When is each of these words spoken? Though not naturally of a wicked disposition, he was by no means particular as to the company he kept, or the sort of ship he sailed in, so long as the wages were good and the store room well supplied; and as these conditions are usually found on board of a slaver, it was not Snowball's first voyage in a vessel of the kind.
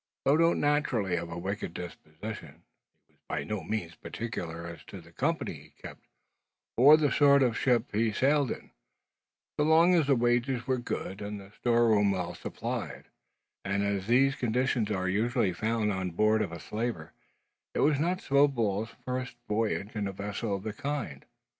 Though 0.25 0.35
not 0.35 0.57
naturally 0.57 1.15
of 1.15 1.29
a 1.29 1.37
wicked 1.37 1.75
disposition, 1.75 2.63
he 3.07 3.13
was 3.13 3.21
by 3.29 3.43
no 3.43 3.61
means 3.63 3.93
particular 3.93 4.65
as 4.65 4.83
to 4.85 4.99
the 4.99 5.11
company 5.11 5.53
he 5.53 5.69
kept, 5.79 6.01
or 6.75 6.97
the 6.97 7.11
sort 7.11 7.43
of 7.43 7.55
ship 7.55 7.91
he 7.93 8.11
sailed 8.11 8.49
in, 8.49 8.71
so 9.59 9.63
long 9.63 9.93
as 9.93 10.07
the 10.07 10.15
wages 10.15 10.65
were 10.65 10.79
good 10.79 11.21
and 11.21 11.39
the 11.39 11.51
store 11.51 11.89
room 11.89 12.09
well 12.09 12.33
supplied; 12.33 13.09
and 13.63 13.83
as 13.83 14.07
these 14.07 14.33
conditions 14.33 14.89
are 14.89 15.07
usually 15.07 15.53
found 15.53 15.91
on 15.91 16.09
board 16.09 16.41
of 16.41 16.51
a 16.51 16.59
slaver, 16.59 17.13
it 17.75 17.81
was 17.81 17.99
not 17.99 18.21
Snowball's 18.21 18.89
first 19.05 19.35
voyage 19.47 19.95
in 19.95 20.07
a 20.07 20.11
vessel 20.13 20.55
of 20.55 20.63
the 20.63 20.73
kind. 20.73 21.25